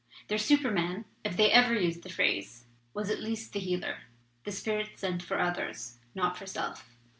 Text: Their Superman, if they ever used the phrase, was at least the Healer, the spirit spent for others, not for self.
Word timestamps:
Their 0.29 0.39
Superman, 0.39 1.05
if 1.23 1.37
they 1.37 1.51
ever 1.51 1.75
used 1.79 2.01
the 2.01 2.09
phrase, 2.09 2.65
was 2.91 3.11
at 3.11 3.21
least 3.21 3.53
the 3.53 3.59
Healer, 3.59 3.99
the 4.45 4.51
spirit 4.51 4.97
spent 4.97 5.21
for 5.21 5.37
others, 5.39 5.99
not 6.15 6.35
for 6.39 6.47
self. 6.47 6.89